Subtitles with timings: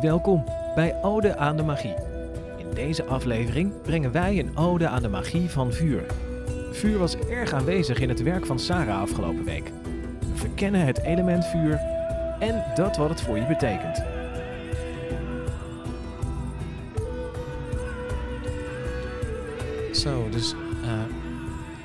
[0.00, 1.94] Welkom bij Ode aan de Magie.
[2.58, 6.06] In deze aflevering brengen wij een ode aan de magie van vuur.
[6.72, 9.70] Vuur was erg aanwezig in het werk van Sarah afgelopen week.
[10.20, 11.80] We verkennen het element vuur
[12.38, 13.96] en dat wat het voor je betekent.
[19.96, 21.02] Zo, dus uh,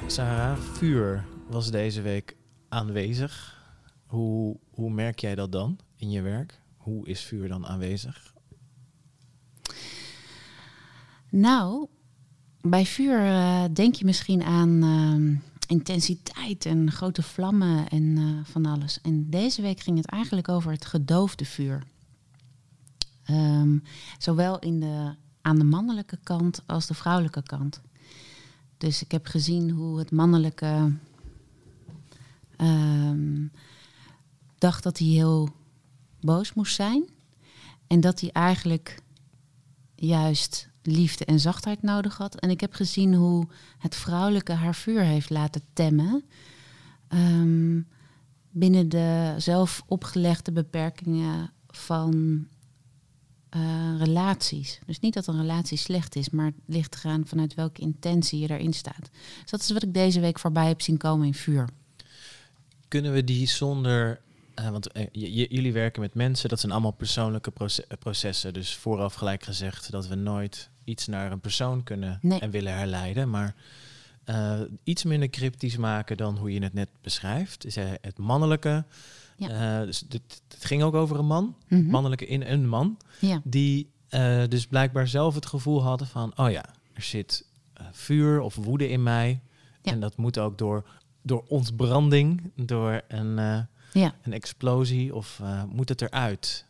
[0.07, 2.35] Sarah, vuur was deze week
[2.69, 3.63] aanwezig.
[4.05, 6.63] Hoe, hoe merk jij dat dan in je werk?
[6.85, 8.33] Hoe is vuur dan aanwezig?
[11.29, 11.87] Nou,
[12.61, 18.65] bij vuur uh, denk je misschien aan uh, intensiteit en grote vlammen en uh, van
[18.65, 19.01] alles.
[19.01, 21.83] En deze week ging het eigenlijk over het gedoofde vuur.
[23.29, 23.83] Um,
[24.17, 27.81] zowel in de, aan de mannelijke kant als de vrouwelijke kant.
[28.77, 30.91] Dus ik heb gezien hoe het mannelijke
[32.57, 33.51] um,
[34.57, 35.63] dacht dat hij heel
[36.25, 37.09] boos moest zijn.
[37.87, 38.99] En dat hij eigenlijk
[39.95, 42.39] juist liefde en zachtheid nodig had.
[42.39, 46.23] En ik heb gezien hoe het vrouwelijke haar vuur heeft laten temmen.
[47.09, 47.87] Um,
[48.49, 52.45] binnen de zelf opgelegde beperkingen van
[53.55, 54.79] uh, relaties.
[54.85, 58.47] Dus niet dat een relatie slecht is, maar het ligt eraan vanuit welke intentie je
[58.47, 59.09] daarin staat.
[59.41, 61.69] Dus dat is wat ik deze week voorbij heb zien komen in vuur.
[62.87, 64.21] Kunnen we die zonder
[64.59, 65.05] uh, want uh,
[65.49, 68.53] jullie werken met mensen, dat zijn allemaal persoonlijke proce processen.
[68.53, 72.39] Dus vooraf gelijk gezegd dat we nooit iets naar een persoon kunnen nee.
[72.39, 73.29] en willen herleiden.
[73.29, 73.55] Maar
[74.25, 77.65] uh, iets minder cryptisch maken dan hoe je het net beschrijft.
[77.65, 78.85] Is het mannelijke.
[79.37, 79.85] Ja.
[79.85, 81.89] dus dit, het ging ook over een man, mm -hmm.
[81.89, 82.97] mannelijke in een man.
[83.19, 83.41] Ja.
[83.43, 83.89] Die
[84.49, 87.45] dus blijkbaar zelf het gevoel hadden van, oh ja, er zit
[87.91, 89.39] vuur of woede in mij.
[89.81, 89.91] Ja.
[89.91, 90.85] En dat moet ook door,
[91.21, 93.67] door ontbranding, door een
[93.99, 94.15] ja.
[94.21, 96.65] een explosie of uh, moet het eruit?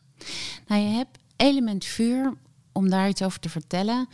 [0.68, 2.34] Nou, je hebt element vuur,
[2.72, 4.08] om daar iets over te vertellen.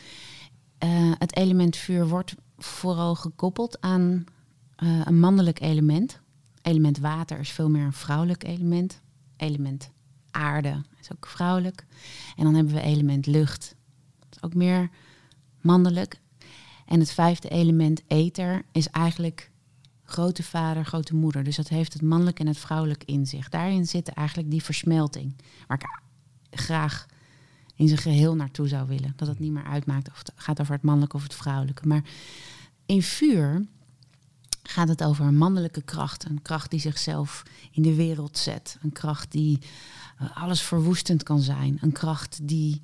[0.83, 4.23] Uh, het element vuur wordt vooral gekoppeld aan
[4.83, 6.19] uh, een mannelijk element.
[6.61, 9.01] Element water is veel meer een vrouwelijk element.
[9.37, 9.91] Element
[10.31, 11.85] aarde is ook vrouwelijk.
[12.35, 13.75] En dan hebben we element lucht.
[14.19, 14.89] Dat is ook meer
[15.61, 16.19] mannelijk.
[16.85, 19.50] En het vijfde element ether is eigenlijk
[20.11, 21.43] grote vader, grote moeder.
[21.43, 23.49] Dus dat heeft het mannelijk en het vrouwelijk in zich.
[23.49, 25.35] Daarin zit eigenlijk die versmelting.
[25.67, 26.01] Waar ik
[26.59, 27.05] graag
[27.75, 29.13] in zijn geheel naartoe zou willen.
[29.15, 31.87] Dat het niet meer uitmaakt of het gaat over het mannelijke of het vrouwelijke.
[31.87, 32.03] Maar
[32.85, 33.65] in vuur
[34.63, 36.25] gaat het over een mannelijke kracht.
[36.25, 38.77] Een kracht die zichzelf in de wereld zet.
[38.81, 39.59] Een kracht die
[40.21, 41.77] uh, alles verwoestend kan zijn.
[41.81, 42.81] Een kracht die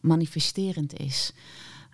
[0.00, 1.32] manifesterend is.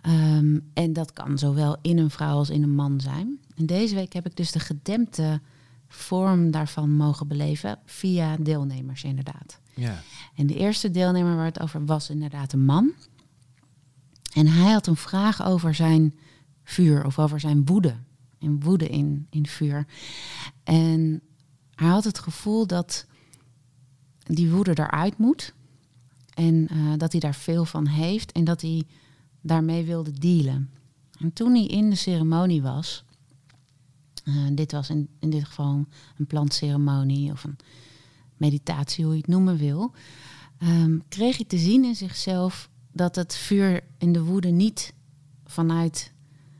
[0.06, 3.38] Um, en dat kan zowel in een vrouw als in een man zijn.
[3.54, 5.40] En deze week heb ik dus de gedempte
[5.88, 9.60] vorm daarvan mogen beleven via deelnemers inderdaad.
[9.74, 10.02] Ja.
[10.34, 12.92] En de eerste deelnemer waar het over was inderdaad een man.
[14.32, 16.14] En hij had een vraag over zijn
[16.64, 17.94] vuur of over zijn woede.
[18.38, 19.86] En woede in, in vuur.
[20.64, 21.22] En
[21.74, 23.06] hij had het gevoel dat
[24.22, 25.54] die woede eruit moet.
[26.34, 28.32] En uh, dat hij daar veel van heeft.
[28.32, 28.84] En dat hij
[29.40, 30.70] daarmee wilde dealen.
[31.18, 33.04] En toen hij in de ceremonie was,
[34.24, 35.86] uh, dit was in, in dit geval
[36.18, 37.56] een plantceremonie of een
[38.36, 39.92] meditatie, hoe je het noemen wil,
[40.62, 44.92] um, kreeg hij te zien in zichzelf dat het vuur en de woede niet
[45.44, 46.12] vanuit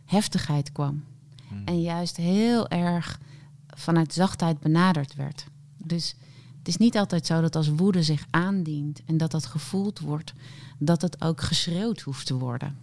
[0.04, 1.04] heftigheid kwam.
[1.48, 1.64] Hmm.
[1.64, 3.20] En juist heel erg
[3.66, 5.46] vanuit zachtheid benaderd werd.
[5.76, 6.14] Dus
[6.60, 10.32] het is niet altijd zo dat als woede zich aandient en dat dat gevoeld wordt,
[10.78, 12.78] dat het ook geschreeuwd hoeft te worden.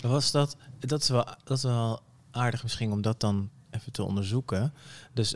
[0.00, 4.02] Was dat, dat is wel, dat is wel aardig misschien om dat dan even te
[4.02, 4.72] onderzoeken.
[5.12, 5.34] Dus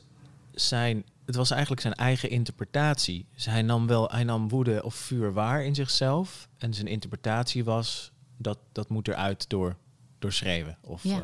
[0.52, 3.26] zijn, het was eigenlijk zijn eigen interpretatie.
[3.34, 6.48] Dus hij nam wel, hij nam woede of vuur waar in zichzelf.
[6.58, 9.76] En zijn interpretatie was dat dat moet eruit door,
[10.18, 10.76] door schreeuwen.
[10.80, 11.16] Of Ja.
[11.18, 11.22] uh,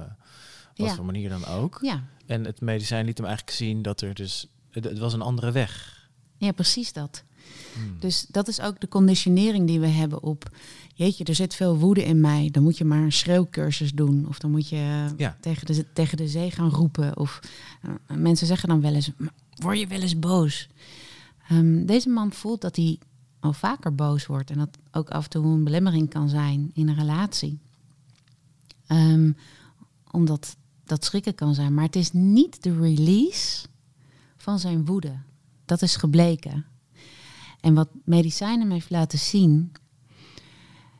[0.77, 0.95] wat Ja.
[0.95, 1.79] voor manier dan ook.
[1.83, 5.23] Ja, En het medicijn liet hem eigenlijk zien dat er dus, het, het was een
[5.23, 5.97] andere weg.
[6.39, 7.23] Ja precies dat.
[7.75, 7.97] Hmm.
[7.99, 10.51] Dus dat is ook de conditionering die we hebben op...
[10.95, 12.49] jeetje, er zit veel woede in mij.
[12.53, 14.29] Dan moet je maar een schreeuwcursus doen.
[14.29, 15.37] Of dan moet je Ja.
[15.41, 17.17] tegen, de, tegen de zee gaan roepen.
[17.17, 17.41] Of
[17.83, 19.11] eh, mensen zeggen dan wel eens...
[19.17, 20.69] "Maar word je wel eens boos?
[21.49, 22.99] Ehm, deze man voelt dat hij
[23.41, 24.51] al vaker boos wordt.
[24.51, 27.59] En dat ook af en toe een belemmering kan zijn in een relatie.
[28.87, 29.33] Ehm,
[30.11, 31.75] omdat dat schrikken kan zijn.
[31.75, 33.67] Maar het is niet de release
[34.37, 35.13] van zijn woede.
[35.69, 36.65] Dat is gebleken.
[37.61, 39.73] En wat medicijn hem heeft laten zien,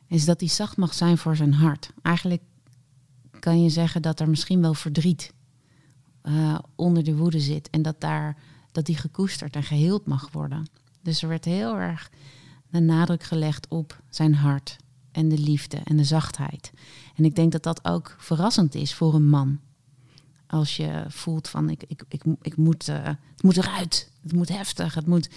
[0.07, 1.91] is dat hij zacht mag zijn voor zijn hart.
[2.01, 2.41] Eigenlijk
[3.39, 5.33] kan je zeggen dat er misschien wel verdriet
[6.21, 7.69] eh, onder de woede zit.
[7.69, 8.37] En dat, daar,
[8.71, 10.67] dat die gekoesterd en geheeld mag worden.
[11.01, 12.11] Dus er werd heel erg
[12.69, 14.75] de nadruk gelegd op zijn hart
[15.11, 16.71] en de liefde en de zachtheid.
[17.15, 19.59] En ik denk dat dat ook verrassend is voor een man.
[20.49, 24.49] Als je voelt van ik, ik, ik, ik moet, uh, het moet eruit, het moet
[24.49, 25.29] heftig, het moet.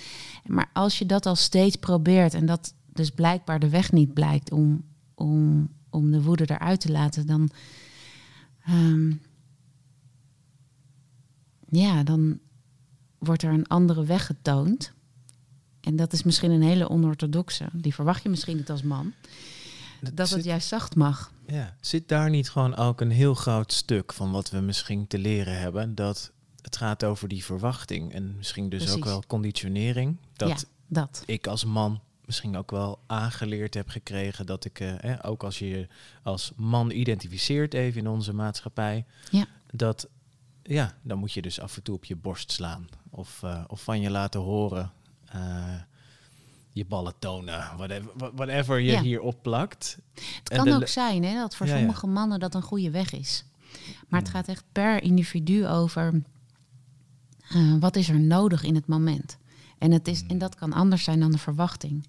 [0.47, 4.53] Maar als je dat al steeds probeert en dat dus blijkbaar de weg niet blijkt
[4.53, 7.51] om, om, om de woede eruit te laten, dan.
[8.69, 9.21] Um,
[11.69, 12.39] ja, dan
[13.19, 14.93] wordt er een andere weg getoond.
[15.81, 17.69] En dat is misschien een hele onorthodoxe.
[17.73, 19.13] Die verwacht je misschien niet als man.
[20.01, 21.33] Dat, dat het juist zacht mag.
[21.47, 25.19] Ja, zit daar niet gewoon ook een heel groot stuk van wat we misschien te
[25.19, 25.95] leren hebben?
[25.95, 30.17] Dat het gaat over die verwachting en misschien dus ook wel conditionering.
[30.33, 30.57] Dat, ja,
[30.87, 35.59] dat ik als man misschien ook wel aangeleerd heb gekregen dat ik, eh, ook als
[35.59, 35.89] je je
[36.23, 39.47] als man identificeert even in onze maatschappij, ja.
[39.71, 40.09] dat
[40.63, 43.83] ja, dan moet je dus af en toe op je borst slaan of, uh, of
[43.83, 44.93] van je laten horen.
[45.35, 45.75] Uh,
[46.73, 49.99] je ballen tonen, whatever, whatever je hier opplakt.
[50.15, 53.45] Het kan ook zijn hè, dat voor sommige mannen dat een goede weg is.
[54.09, 56.23] Maar het gaat echt per individu over
[57.55, 59.39] uh, wat is er nodig in het moment.
[59.79, 62.07] En, het is, en dat kan anders zijn dan de verwachting.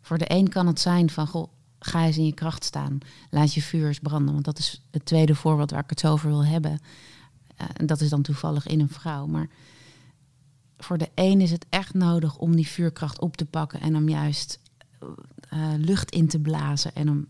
[0.00, 2.98] Voor de een kan het zijn van, goh, ga eens in je kracht staan.
[3.30, 4.32] Laat je vuur eens branden.
[4.32, 6.72] Want dat is het tweede voorbeeld waar ik het zo over wil hebben.
[7.60, 9.26] Uh, en dat is dan toevallig in een vrouw.
[9.26, 9.48] Maar
[10.78, 14.08] voor de een is het echt nodig om die vuurkracht op te pakken en om
[14.08, 14.60] juist
[15.52, 17.26] uh, lucht in te blazen en om,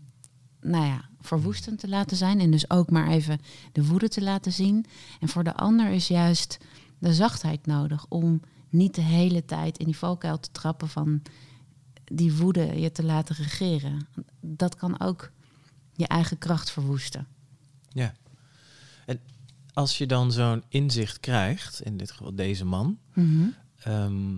[0.61, 3.39] nou ja, verwoestend te laten zijn en dus ook maar even
[3.71, 4.85] de woede te laten zien.
[5.19, 6.57] En voor de ander is juist
[6.97, 11.21] de zachtheid nodig om niet de hele tijd in die valkuil te trappen van
[12.05, 14.07] die woede je te laten regeren.
[14.39, 15.31] Dat kan ook
[15.93, 17.27] je eigen kracht verwoesten.
[17.89, 18.13] Ja.
[19.05, 19.19] En
[19.79, 23.47] als je dan zo'n inzicht krijgt, in dit geval deze man, Mhm.
[23.79, 24.37] Ehm,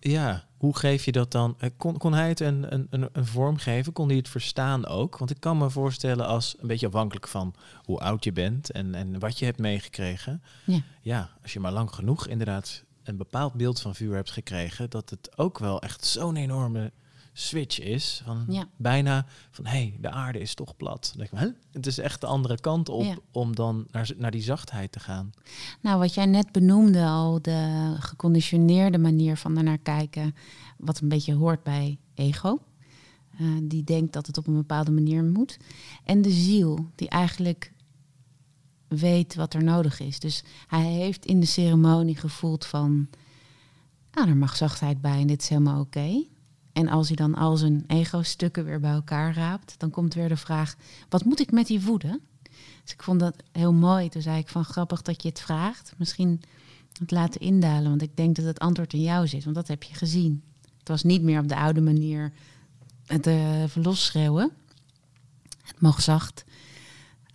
[0.00, 1.54] ja, hoe geef je dat dan?
[1.58, 3.92] Eh, kon, kon hij het een, een, een vorm geven?
[3.92, 5.18] Kon hij het verstaan ook?
[5.18, 7.54] Want ik kan me voorstellen als een beetje afhankelijk van
[7.84, 10.42] hoe oud je bent en, en wat je hebt meegekregen.
[10.64, 10.80] Ja.
[11.02, 15.10] ja, als je maar lang genoeg inderdaad een bepaald beeld van vuur hebt gekregen, dat
[15.10, 16.92] het ook wel echt zo'n enorme
[17.38, 18.20] switch is.
[18.24, 18.68] Van Ja.
[18.76, 21.12] bijna van hé, hey, de aarde is toch plat.
[21.16, 21.58] Dan denk ik, "Huh?
[21.72, 23.16] Het is echt de andere kant op Ja.
[23.30, 25.30] om dan naar, naar die zachtheid te gaan.
[25.80, 30.34] Nou, wat jij net benoemde al, de geconditioneerde manier van ernaar kijken,
[30.78, 32.58] wat een beetje hoort bij ego.
[33.38, 35.56] Eh, die denkt dat het op een bepaalde manier moet.
[36.04, 37.72] En de ziel, die eigenlijk
[38.88, 40.18] weet wat er nodig is.
[40.20, 43.08] Dus hij heeft in de ceremonie gevoeld van,
[44.12, 46.24] nou, er mag zachtheid bij en dit is helemaal oké.
[46.76, 50.36] En als hij dan al zijn ego-stukken weer bij elkaar raapt, dan komt weer de
[50.36, 50.76] vraag,
[51.08, 52.20] wat moet ik met die woede?
[52.82, 54.08] Dus ik vond dat heel mooi.
[54.08, 55.92] Toen zei ik van grappig dat je het vraagt.
[55.96, 56.40] Misschien
[56.98, 59.82] het laten indalen, want ik denk dat het antwoord in jou zit, want dat heb
[59.82, 60.42] je gezien.
[60.78, 62.32] Het was niet meer op de oude manier
[63.06, 64.50] het uh, losschreeuwen.
[65.62, 66.44] Het mocht zacht.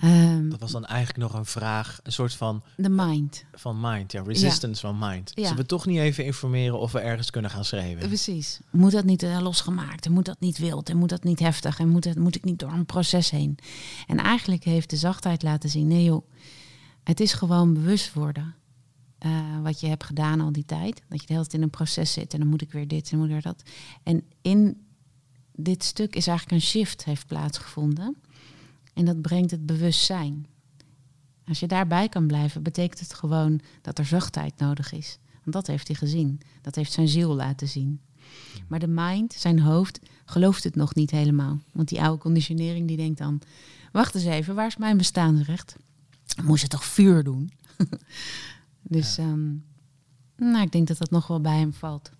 [0.02, 3.46] Ehm, Dat was dan eigenlijk nog een vraag, een soort van de mind.
[3.54, 5.32] van mind, ja, resistance van mind.
[5.36, 5.42] Ja.
[5.44, 8.08] Zullen we toch niet even informeren of we ergens kunnen gaan schrijven?
[8.08, 8.60] Precies.
[8.72, 10.06] Moet dat niet eh, losgemaakt?
[10.06, 10.90] En moet dat niet wild?
[10.90, 11.80] En moet dat niet heftig?
[11.80, 13.58] En moet, het, moet ik niet door een proces heen?
[14.08, 16.28] En eigenlijk heeft de zachtheid laten zien: nee joh,
[17.04, 18.56] het is gewoon bewust worden.
[19.18, 19.32] eh,
[19.64, 21.02] wat je hebt gedaan al die tijd.
[21.10, 23.12] Dat je de hele tijd in een proces zit en dan moet ik weer dit
[23.12, 23.64] en moet ik weer dat.
[24.04, 24.86] En in
[25.56, 28.16] dit stuk is eigenlijk een shift heeft plaatsgevonden.
[28.94, 30.46] En dat brengt het bewustzijn.
[31.48, 35.18] Als je daarbij kan blijven, betekent het gewoon dat er zachtheid nodig is.
[35.32, 36.40] Want dat heeft hij gezien.
[36.62, 38.02] Dat heeft zijn ziel laten zien.
[38.68, 41.60] Maar de mind, zijn hoofd, gelooft het nog niet helemaal.
[41.72, 43.42] Want die oude conditionering die denkt dan...
[43.92, 45.76] wacht eens even, waar is mijn bestaansrecht?
[46.44, 47.52] Moest je toch vuur doen?
[48.82, 49.50] dus ehm,
[50.36, 52.12] nou, ik denk dat dat nog wel bij hem valt.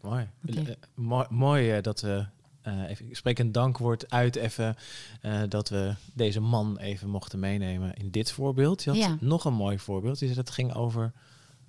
[0.00, 0.28] Mooi.
[0.48, 0.60] Oké.
[0.60, 2.26] Eh, mooi, mooi eh, dat we,
[2.68, 4.76] eh, even, ik spreek een dankwoord uit even,
[5.20, 8.82] eh, dat we deze man even mochten meenemen in dit voorbeeld.
[8.84, 9.16] Je had Ja.
[9.20, 10.18] nog een mooi voorbeeld.
[10.18, 11.12] Zei dat ging over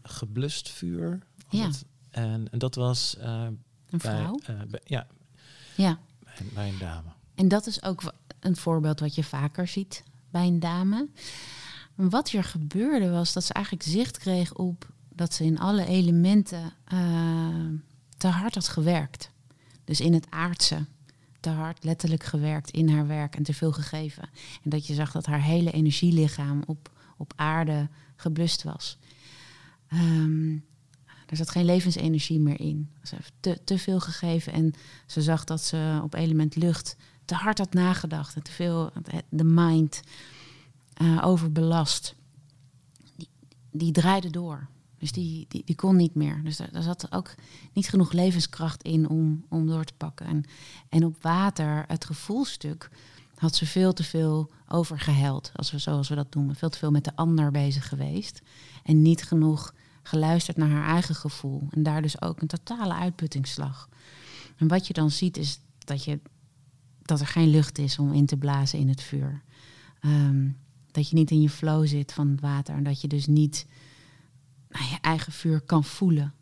[0.03, 1.19] geblust vuur.
[1.49, 1.65] Ja.
[1.65, 1.85] het?
[2.09, 3.47] En, en dat was eh,
[3.89, 4.39] Een vrouw.
[4.67, 5.07] bij- ja,
[5.75, 5.99] Ja.
[6.23, 7.09] bij, bij een dame.
[7.35, 11.07] En dat is ook een voorbeeld wat je vaker ziet bij een dame.
[11.95, 16.73] Wat er gebeurde was dat ze eigenlijk zicht kreeg op dat ze in alle elementen
[18.17, 19.31] te hard had gewerkt.
[19.89, 20.85] Dus in het aardse
[21.39, 24.29] te hard letterlijk gewerkt in haar werk en te veel gegeven.
[24.63, 28.97] En dat je zag dat haar hele energielichaam op, op aarde geblust was.
[29.87, 30.51] Ehm,
[31.25, 32.89] er zat geen levensenergie meer in.
[33.03, 34.73] Ze heeft te, te veel gegeven en
[35.05, 38.91] ze zag dat ze op element lucht te hard had nagedacht en te veel
[39.29, 40.01] de mind
[40.93, 42.15] eh, overbelast.
[43.15, 43.29] Die,
[43.71, 44.67] die draaide door.
[44.99, 46.41] Dus die, die, die kon niet meer.
[46.43, 47.35] Dus daar, zat ook
[47.73, 50.25] niet genoeg levenskracht in om, om door te pakken.
[50.25, 50.43] En,
[50.89, 52.89] en op water, het gevoelstuk,
[53.35, 55.51] had ze veel te veel overgeheld.
[55.55, 56.55] Als we, zoals we dat noemen.
[56.55, 58.41] Veel te veel met de ander bezig geweest.
[58.83, 61.67] En niet genoeg geluisterd naar haar eigen gevoel.
[61.69, 63.89] En daar dus ook een totale uitputtingsslag.
[64.57, 66.19] En wat je dan ziet is dat, je,
[67.01, 69.41] dat er geen lucht is om in te blazen in het vuur.
[69.99, 70.49] Ehm,
[70.91, 72.75] dat je niet in je flow zit van het water.
[72.75, 73.65] En dat je dus niet
[74.69, 76.33] je eigen vuur kan voelen.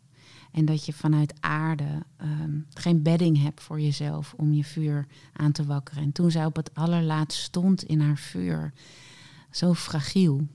[0.52, 5.52] En dat je vanuit aarde ehm, geen bedding hebt voor jezelf om je vuur aan
[5.52, 6.02] te wakkeren.
[6.02, 8.72] En toen zij op het allerlaatst stond in haar vuur,
[9.50, 10.46] zo fragiel.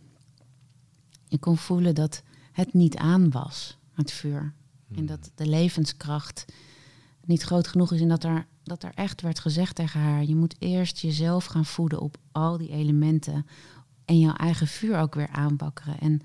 [1.28, 4.54] Je kon voelen dat het niet aan was, het vuur.
[4.96, 6.46] En dat de levenskracht
[7.26, 8.02] niet groot genoeg is.
[8.02, 11.66] En dat er, dat er echt werd gezegd tegen haar: je moet eerst jezelf gaan
[11.66, 13.46] voeden op al die elementen.
[14.06, 16.00] En jouw eigen vuur ook weer aanbakkeren.
[16.00, 16.22] En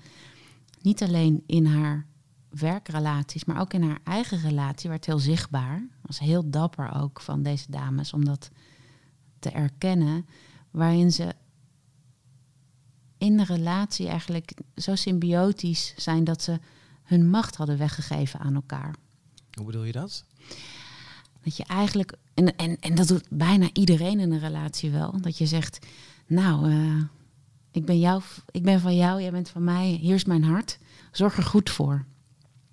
[0.81, 2.05] niet alleen in haar
[2.49, 5.87] werkrelaties, maar ook in haar eigen relatie werd heel zichtbaar.
[6.01, 8.49] Was heel dapper ook van deze dames om dat
[9.39, 10.25] te erkennen.
[10.71, 11.33] Waarin ze
[13.17, 16.59] in de relatie eigenlijk zo symbiotisch zijn dat ze
[17.03, 18.95] hun macht hadden weggegeven aan elkaar.
[19.53, 20.25] Hoe bedoel je dat?
[21.41, 25.37] Dat je eigenlijk, en, en, en dat doet bijna iedereen in een relatie wel, dat
[25.37, 25.85] je zegt,
[26.27, 27.03] nou, eh,
[27.71, 28.21] ik, ben jou,
[28.51, 30.77] ik ben van jou, jij bent van mij, hier is mijn hart,
[31.11, 32.05] zorg er goed voor.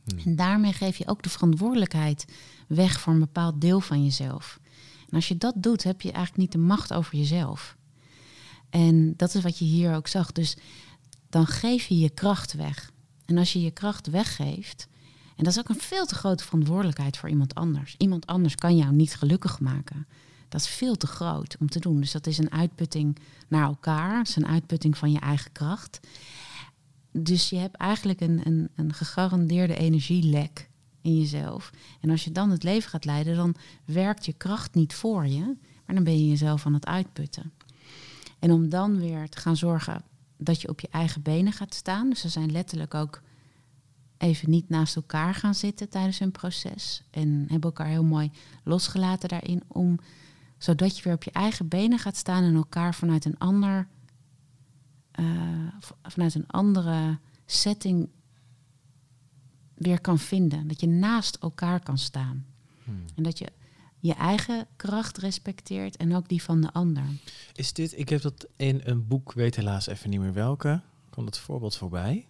[0.05, 0.19] Hmm.
[0.19, 2.25] En daarmee geef je ook de verantwoordelijkheid
[2.69, 4.61] weg voor een bepaald deel van jezelf.
[5.09, 7.77] En als je dat doet, heb je eigenlijk niet de macht over jezelf.
[8.71, 10.33] En dat is wat je hier ook zag.
[10.33, 10.57] Dus
[11.29, 12.93] dan geef je je kracht weg.
[13.25, 14.89] En als je je kracht weggeeft,
[15.37, 17.95] en dat is ook een veel te grote verantwoordelijkheid voor iemand anders.
[17.99, 20.07] Iemand anders kan jou niet gelukkig maken.
[20.49, 22.01] Dat is veel te groot om te doen.
[22.01, 24.19] Dus dat is een uitputting naar elkaar.
[24.19, 26.01] Het is een uitputting van je eigen kracht.
[27.13, 30.69] Dus je hebt eigenlijk een, een, een gegarandeerde energielek
[31.01, 31.71] in jezelf.
[32.01, 35.57] En als je dan het leven gaat leiden, dan werkt je kracht niet voor je,
[35.87, 37.53] maar dan ben je jezelf aan het uitputten.
[38.39, 40.03] En om dan weer te gaan zorgen
[40.37, 42.11] dat je op je eigen benen gaat staan.
[42.11, 43.23] Dus ze zijn letterlijk ook
[44.19, 47.03] even niet naast elkaar gaan zitten tijdens hun proces.
[47.11, 48.31] En hebben elkaar heel mooi
[48.65, 49.63] losgelaten daarin.
[49.69, 49.99] Om,
[50.67, 53.89] zodat je weer op je eigen benen gaat staan en elkaar vanuit een ander.
[55.11, 55.25] eh,
[56.03, 58.09] vanuit een andere setting
[59.75, 60.69] weer kan vinden.
[60.69, 62.47] Dat je naast elkaar kan staan.
[62.85, 63.05] Hmm.
[63.15, 63.53] En dat je
[63.99, 67.05] je eigen kracht respecteert en ook die van de ander.
[67.53, 70.81] Is dit, ik heb dat in een boek, weet helaas even niet meer welke,
[71.11, 72.27] kwam dat voorbeeld voorbij.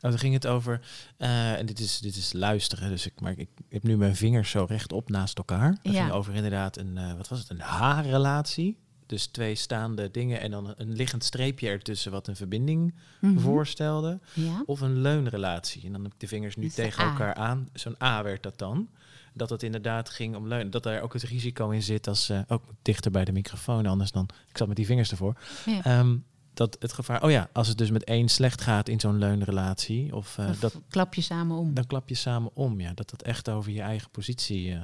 [0.00, 0.80] Dan ging het over,
[1.16, 4.50] eh, en dit is, dit is luisteren, dus ik, maar ik, heb nu mijn vingers
[4.50, 5.68] zo rechtop naast elkaar.
[5.82, 6.00] Het Ja.
[6.02, 8.78] ging over inderdaad een, eh, wat was het, een H-relatie.
[9.06, 13.38] Dus twee staande dingen en dan een, liggend streepje ertussen wat een verbinding Mhm.
[13.38, 14.18] voorstelde.
[14.34, 14.62] Ja.
[14.66, 15.84] Of een leunrelatie.
[15.86, 17.68] En dan heb ik de vingers nu tegen elkaar aan.
[17.72, 18.88] Zo'n A werd dat dan.
[19.34, 20.70] Dat het inderdaad ging om leunen.
[20.70, 22.28] Dat daar ook het risico in zit als...
[22.28, 24.28] eh, ook dichter bij de microfoon, anders dan...
[24.48, 25.36] Ik zat met die vingers ervoor.
[25.66, 25.84] Ja.
[25.84, 26.16] Ehm,
[26.60, 27.22] dat het gevaar...
[27.22, 30.14] Oh ja, als het dus met één slecht gaat in zo'n leunrelatie...
[30.16, 31.74] Of, eh, Of dat, klap je samen om.
[31.74, 32.80] dan klap je samen om.
[32.80, 34.80] Ja, dat het echt over je eigen positie eh,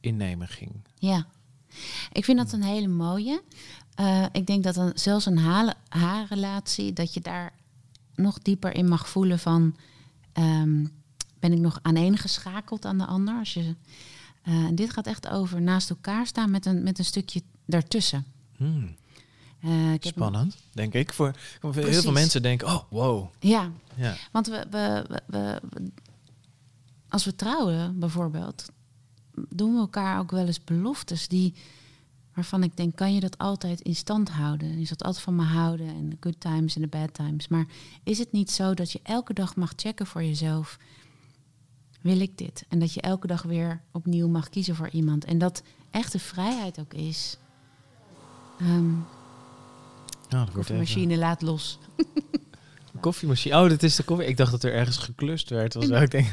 [0.00, 0.70] innemen ging.
[0.98, 1.26] Ja,
[2.12, 3.42] ik vind dat een hele mooie.
[3.94, 7.52] Eh, ik denk dat dan zelfs een hale- haarrelatie, dat je daar
[8.14, 9.76] nog dieper in mag voelen van,
[10.32, 10.86] ehm,
[11.38, 13.38] ben ik nog aaneengeschakeld aan de ander?
[13.38, 13.74] Als je,
[14.74, 18.24] dit gaat echt over naast elkaar staan met een, met een stukje daartussen.
[18.56, 18.96] Hmm,
[19.60, 21.12] Eh, ik heb een- spannend, denk ik.
[21.12, 22.02] Voor, heel Precies.
[22.02, 22.66] veel mensen denken...
[22.66, 23.28] Oh, wow.
[23.38, 24.16] ja, Ja.
[24.32, 25.60] Want we, we, we,
[27.08, 28.68] als we trouwen bijvoorbeeld,
[29.48, 31.54] doen we elkaar ook wel eens beloftes die
[32.34, 34.78] waarvan ik denk, kan je dat altijd in stand houden?
[34.78, 37.48] Je zult altijd van me houden en de good times en de bad times.
[37.48, 37.66] Maar
[38.02, 40.78] is het niet zo dat je elke dag mag checken voor jezelf?
[42.00, 42.64] Wil ik dit?
[42.68, 45.24] En dat je elke dag weer opnieuw mag kiezen voor iemand.
[45.24, 47.36] En dat echte vrijheid ook is.
[48.58, 48.94] Ehm
[50.30, 51.78] Nou, dat wordt even- machine laat los.
[53.00, 53.56] Koffiemachine.
[53.62, 54.26] Oh, dat is de koffie.
[54.26, 55.74] Ik dacht dat er ergens geklust werd.
[55.74, 56.26] Was ik denk.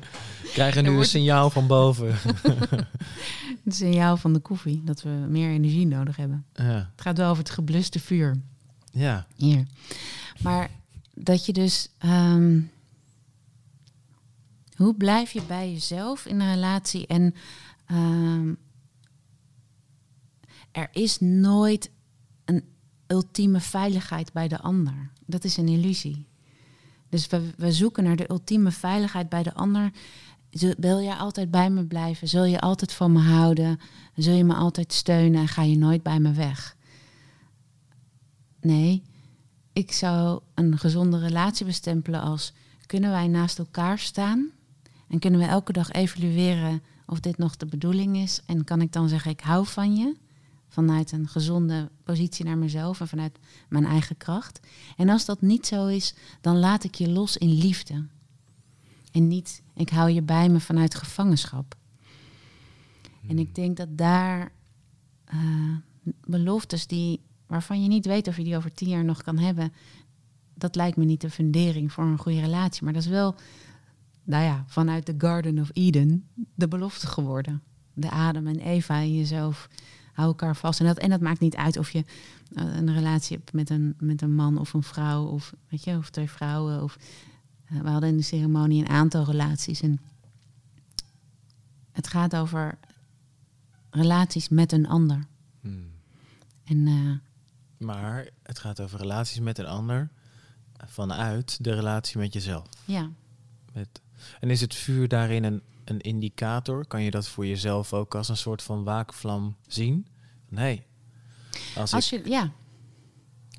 [0.54, 2.14] Krijgen nu een signaal van boven.
[3.64, 6.44] Het signaal van de koffie, dat we meer energie nodig hebben.
[6.54, 6.64] ja.
[6.64, 8.40] Het gaat wel over het gebluste vuur.
[8.92, 9.26] ja.
[9.36, 9.66] Hier.
[10.42, 10.70] Maar
[11.14, 11.88] dat je dus.
[11.98, 12.60] ehm,
[14.76, 17.06] hoe blijf je bij jezelf in een relatie?
[17.06, 17.34] En
[17.86, 18.52] ehm,
[20.72, 21.92] er is nooit een
[23.08, 25.10] ultieme veiligheid bij de ander.
[25.26, 26.26] Dat is een illusie.
[27.08, 29.90] Dus we, we zoeken naar de ultieme veiligheid bij de ander.
[30.78, 32.28] Wil jij altijd bij me blijven?
[32.28, 33.80] Zul je altijd van me houden?
[34.16, 36.76] Zul je me altijd steunen en ga je nooit bij me weg?
[38.60, 39.02] Nee,
[39.72, 42.52] ik zou een gezonde relatie bestempelen als
[42.86, 44.50] kunnen wij naast elkaar staan
[45.08, 48.40] en kunnen we elke dag evalueren of dit nog de bedoeling is.
[48.46, 50.16] En kan ik dan zeggen, ik hou van je
[50.68, 54.60] vanuit een gezonde positie naar mezelf en vanuit mijn eigen kracht.
[54.96, 58.06] En als dat niet zo is, dan laat ik je los in liefde.
[59.12, 61.76] En niet, ik hou je bij me vanuit gevangenschap.
[63.28, 64.52] En ik denk dat daar
[65.34, 65.76] uh,
[66.26, 69.72] beloftes die, waarvan je niet weet of je die over tien jaar nog kan hebben,
[70.54, 72.84] dat lijkt me niet de fundering voor een goede relatie.
[72.84, 73.34] Maar dat is wel,
[74.24, 77.62] nou ja, vanuit de Garden of Eden de belofte geworden.
[77.94, 79.68] De Adam en Eva in jezelf
[80.18, 80.80] hou elkaar vast.
[80.80, 82.04] En dat, en dat maakt niet uit of je
[82.52, 85.96] uh, een relatie hebt met een, met een man of een vrouw, of weet je,
[85.96, 86.82] of twee vrouwen.
[86.82, 86.98] Of,
[87.72, 89.80] uh, we hadden in de ceremonie een aantal relaties.
[89.80, 90.00] En
[91.92, 92.78] het gaat over
[93.90, 95.26] relaties met een ander.
[95.60, 95.90] Hmm.
[96.64, 97.16] En, uh,
[97.76, 100.08] Maar het gaat over relaties met een ander
[100.86, 102.66] vanuit de relatie met jezelf.
[102.84, 103.10] ja,
[103.72, 104.00] Met,
[104.40, 106.86] en is het vuur daarin een, een indicator?
[106.86, 110.06] Kan je dat voor jezelf ook als een soort van waakvlam zien?
[110.48, 110.82] Nee.
[111.76, 112.50] Als, als ik, je, ja.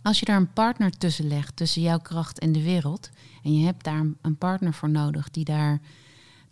[0.02, 3.10] als je daar een partner tussen legt, tussen jouw kracht en de wereld,
[3.44, 5.82] en je hebt daar een- partner voor nodig die daar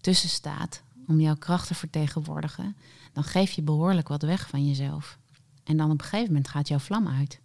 [0.02, 2.76] tussen staat om jouw kracht te vertegenwoordigen,
[3.14, 5.18] dan geef je behoorlijk wat weg van jezelf.
[5.64, 7.40] En dan op een gegeven moment gaat jouw vlam uit.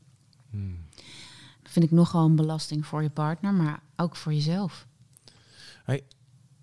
[0.50, 0.78] Hmm.
[1.62, 4.86] Dat vind ik nogal een belasting voor je partner, maar ook voor jezelf.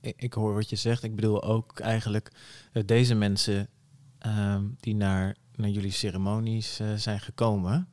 [0.01, 1.03] Ik hoor wat je zegt.
[1.03, 2.32] Ik bedoel ook eigenlijk
[2.72, 3.68] dat deze mensen
[4.20, 7.88] ehm, die naar, naar jullie ceremonies eh, zijn gekomen,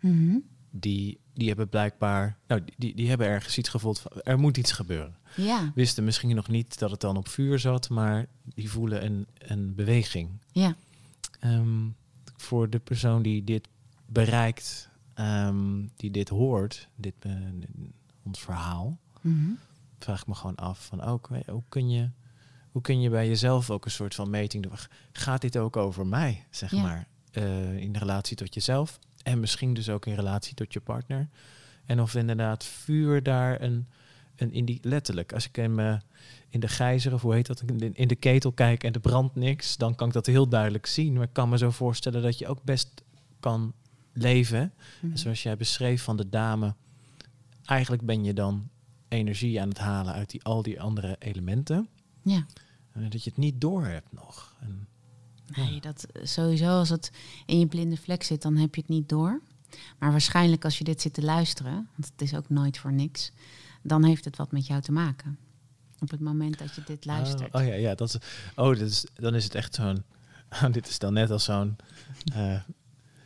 [0.71, 4.57] die, die hebben blijkbaar, nou, die- die, die hebben ergens iets gevoeld van, er moet
[4.57, 5.17] iets gebeuren.
[5.37, 9.27] Ja, Wisten misschien nog niet dat het dan op vuur zat, maar die voelen een,
[9.39, 10.31] een beweging.
[10.53, 10.75] ja,
[11.41, 11.85] Ehm,
[12.37, 13.69] voor de persoon die dit
[14.07, 17.33] bereikt, ehm, die dit hoort, dit, eh,
[18.23, 19.51] ons verhaal, Mhm.
[19.99, 22.11] Vraag ik me gewoon af van ook, je, hoe kun je,
[22.71, 24.73] hoe kun je bij jezelf ook een soort van meting doen?
[25.13, 26.83] Gaat dit ook over mij, zeg Ja.
[26.83, 31.29] maar, eh, in relatie tot jezelf en misschien dus ook in relatie tot je partner?
[31.85, 33.87] En of inderdaad vuur daar een,
[34.37, 35.79] een in die letterlijk, als ik hem
[36.49, 39.77] in de gijzer of hoe heet dat, in de, ketel kijk en er brandt niks,
[39.77, 41.13] dan kan ik dat heel duidelijk zien.
[41.13, 43.03] Maar ik kan me zo voorstellen dat je ook best
[43.41, 43.73] kan
[44.13, 45.17] leven Mhm.
[45.17, 46.75] zoals jij beschreef van de dame,
[47.65, 48.69] eigenlijk ben je dan
[49.09, 51.89] energie aan het halen uit die, al die andere elementen.
[52.23, 52.47] ja.
[52.93, 54.55] En dat je het niet door hebt nog.
[54.61, 54.89] En,
[55.57, 57.11] Nee, dat sowieso als het
[57.47, 59.41] in je blinde vlek zit, dan heb je het niet door.
[59.99, 63.31] Maar waarschijnlijk als je dit zit te luisteren, want het is ook nooit voor niks,
[63.83, 65.39] dan heeft het wat met jou te maken.
[66.01, 67.55] Op het moment dat je dit luistert.
[67.55, 68.17] Oh, oh ja, ja, dat is,
[68.55, 70.03] oh, dat is, dan is het echt zo'n.
[70.63, 71.77] Oh, dit is dan net als zo'n.
[72.35, 72.61] eh,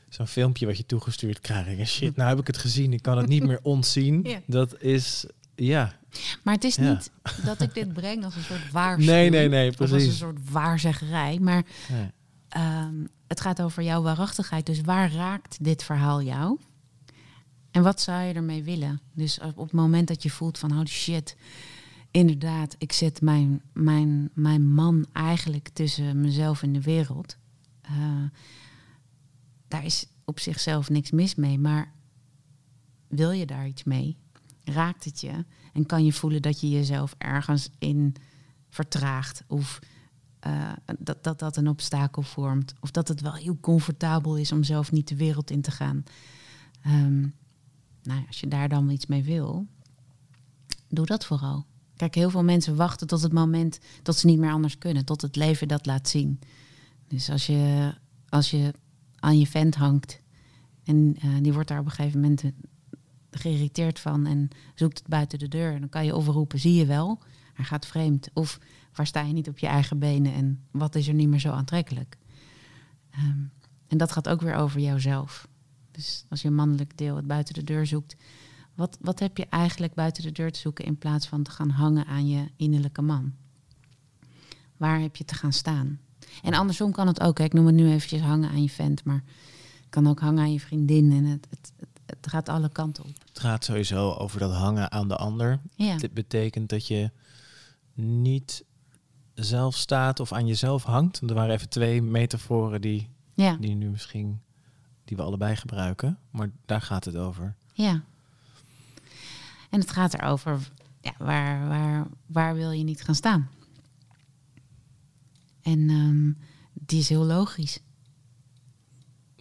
[0.09, 1.79] Zo'n filmpje wat je toegestuurd krijgt.
[1.79, 2.93] En shit, nou heb ik het gezien.
[2.93, 4.23] Ik kan het niet meer ontzien.
[4.29, 4.41] Ja.
[4.47, 5.25] Dat is,
[5.67, 5.93] ja.
[6.43, 6.93] Maar het is Ja.
[6.93, 7.11] niet
[7.45, 9.31] dat ik dit breng als een soort waarschuwing.
[9.31, 10.19] Nee, nee, nee, Of als een precies.
[10.19, 11.39] soort waarzeggerij.
[11.39, 11.63] Maar
[12.49, 12.95] ehm,
[13.27, 14.67] het gaat over jouw waarachtigheid.
[14.67, 16.59] Dus waar raakt dit verhaal jou?
[17.71, 19.01] En wat zou je ermee willen?
[19.15, 21.37] Dus op het moment dat je voelt van, oh shit,
[22.11, 27.37] inderdaad, ik zet mijn, mijn, mijn man eigenlijk tussen mezelf en de wereld.
[27.83, 27.93] Eh,
[29.69, 31.93] daar is op zichzelf niks mis mee, maar
[33.09, 34.17] wil je daar iets mee?
[34.65, 35.45] Raakt het je?
[35.73, 38.15] En kan je voelen dat je jezelf ergens in
[38.69, 39.45] vertraagt?
[39.47, 39.79] Of
[40.41, 42.75] eh, dat, dat dat een obstakel vormt?
[42.81, 46.05] Of dat het wel heel comfortabel is om zelf niet de wereld in te gaan?
[46.83, 47.21] Ehm,
[48.03, 49.67] nou, als je daar dan iets mee wil,
[50.89, 51.67] doe dat vooral.
[51.97, 55.23] Kijk, heel veel mensen wachten tot het moment dat ze niet meer anders kunnen, tot
[55.23, 56.41] het leven dat laat zien.
[57.09, 57.95] Dus als je,
[58.29, 58.75] als je
[59.19, 60.21] aan je vent hangt
[60.85, 62.43] en eh, die wordt daar op een gegeven moment
[63.31, 66.87] geïrriteerd van en zoekt het buiten de deur, dan kan je of roepen, zie je
[66.87, 67.19] wel,
[67.55, 68.29] hij gaat vreemd.
[68.33, 68.59] Of
[68.93, 71.51] waar sta je niet op je eigen benen en wat is er niet meer zo
[71.51, 72.17] aantrekkelijk?
[73.11, 73.41] Ehm,
[73.87, 75.49] en dat gaat ook weer over jouzelf.
[75.91, 78.17] Dus als je mannelijk deel het buiten de deur zoekt,
[78.75, 81.71] wat, wat heb je eigenlijk buiten de deur te zoeken in plaats van te gaan
[81.71, 83.33] hangen aan je innerlijke man?
[84.77, 86.01] Waar heb je te gaan staan?
[86.43, 87.39] En andersom kan het ook.
[87.39, 89.23] Ik noem het nu eventjes hangen aan je vent, maar
[89.81, 91.13] het kan ook hangen aan je vriendin.
[91.13, 93.13] En het, het, het gaat alle kanten op.
[93.29, 95.61] Het gaat sowieso over dat hangen aan de ander.
[95.75, 97.11] Ja, Dit betekent dat je
[97.95, 98.65] niet
[99.35, 101.21] zelf staat of aan jezelf hangt.
[101.21, 104.41] Er waren even twee metaforen die, ja, die nu misschien
[105.05, 106.19] die we allebei gebruiken.
[106.31, 107.55] Maar daar gaat het over.
[107.73, 108.03] ja.
[109.71, 110.71] En het gaat erover,
[111.01, 113.49] ja, waar, waar, waar wil je niet gaan staan?
[115.63, 116.33] En ehm,
[116.73, 117.79] die is heel logisch.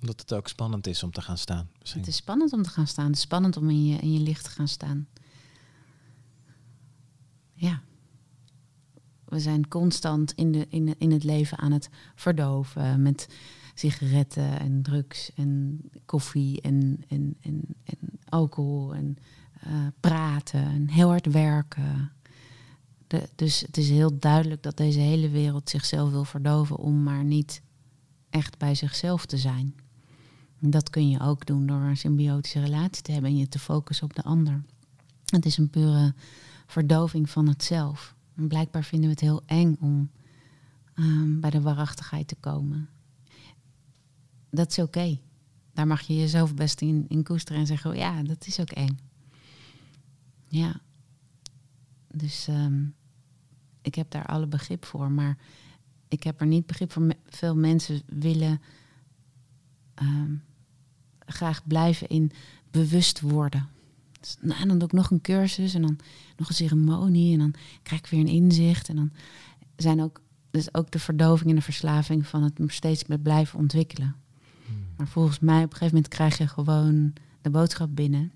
[0.01, 1.69] Omdat het ook spannend is om te gaan staan.
[1.83, 3.05] Het is spannend om te gaan staan.
[3.05, 5.07] Het is spannend om in je, in je licht te gaan staan.
[7.53, 7.81] Ja.
[9.25, 13.27] we zijn constant in, de, in, in het leven aan het verdoven met
[13.73, 17.97] sigaretten en drugs en koffie en, en, en, en
[18.29, 19.17] alcohol en
[19.61, 22.11] eh, praten en heel hard werken.
[23.07, 27.23] De, dus het is heel duidelijk dat deze hele wereld zichzelf wil verdoven om maar
[27.23, 27.61] niet
[28.29, 29.75] echt bij zichzelf te zijn.
[30.59, 34.05] Dat kun je ook doen door een symbiotische relatie te hebben en je te focussen
[34.05, 34.63] op de ander.
[35.25, 36.13] Het is een pure
[36.65, 38.15] verdoving van het zelf.
[38.33, 40.11] Blijkbaar vinden we het heel eng om
[40.93, 42.89] ehm, bij de waarachtigheid te komen.
[44.49, 45.19] Dat is oké.
[45.73, 48.99] Daar mag je jezelf best in, koesteren en zeggen: ja, dat is ook eng.
[50.47, 50.81] Ja.
[52.07, 52.85] Dus ehm,
[53.81, 55.11] ik heb daar alle begrip voor.
[55.11, 55.37] Maar
[56.07, 57.13] ik heb er niet begrip voor.
[57.25, 58.61] Veel mensen willen
[59.93, 60.35] ehm,
[61.33, 62.31] graag blijven in
[62.71, 63.67] bewust worden.
[64.19, 65.99] Dus, nou, en dan doe ik nog een cursus en dan
[66.37, 68.89] nog een ceremonie en dan krijg ik weer een inzicht.
[68.89, 69.11] En dan
[69.75, 74.15] zijn ook, dus ook de verdoving en de verslaving van het steeds met blijven ontwikkelen.
[74.65, 74.85] Hmm.
[74.97, 78.31] Maar volgens mij op een gegeven moment krijg je gewoon de boodschap binnen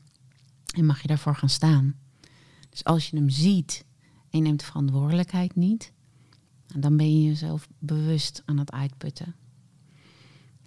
[0.76, 1.96] en mag je daarvoor gaan staan.
[2.70, 3.86] Dus als je hem ziet
[4.30, 5.92] en je neemt de verantwoordelijkheid niet,
[6.80, 9.36] dan ben je jezelf bewust aan het uitputten.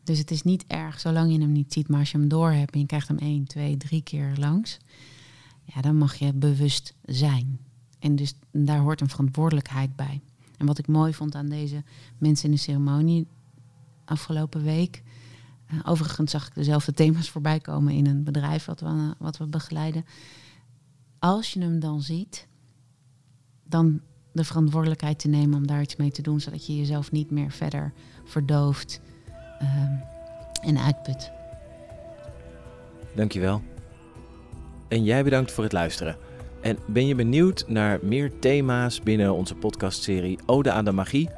[0.06, 2.50] Dus het is niet erg zolang je hem niet ziet, maar als je hem door
[2.50, 4.78] hebt en je krijgt hem één, twee, drie keer langs,
[5.64, 7.58] ja, dan mag je bewust zijn.
[7.98, 10.20] En dus daar hoort een verantwoordelijkheid bij.
[10.56, 11.82] En wat ik mooi vond aan deze
[12.18, 13.26] mensen in de ceremonie
[14.04, 15.02] afgelopen week.
[15.72, 19.46] Uh, overigens zag ik dezelfde thema's voorbij komen in een bedrijf wat we, wat we
[19.46, 20.04] begeleiden.
[21.18, 22.46] Als je hem dan ziet,
[23.64, 24.00] dan
[24.32, 27.50] de verantwoordelijkheid te nemen om daar iets mee te doen, zodat je jezelf niet meer
[27.50, 27.92] verder
[28.24, 29.00] verdooft
[30.62, 31.30] en uitput.
[33.14, 33.62] Dankjewel.
[34.88, 36.16] En jij bedankt voor het luisteren.
[36.60, 41.28] En ben je benieuwd naar meer thema's binnen onze podcastserie Ode aan de Magie?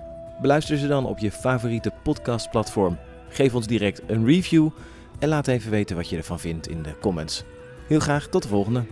[0.40, 2.98] Beluister ze dan op je favoriete podcastplatform.
[3.28, 4.68] Geef ons direct een review
[5.18, 7.44] en laat even weten wat je ervan vindt in de comments.
[7.86, 8.84] Heel graag tot de volgende.